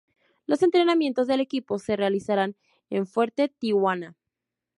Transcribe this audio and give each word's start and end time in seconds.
Los 0.47 0.63
entrenamientos 0.63 1.27
del 1.27 1.41
equipo 1.41 1.77
se 1.77 1.95
realizarán 1.95 2.55
en 2.89 3.05
Fuerte 3.05 3.49
Tiuna. 3.49 4.15